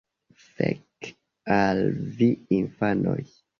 Fek' 0.45 1.11
al 1.59 1.83
vi 2.17 2.33
infanoj! 2.61 3.21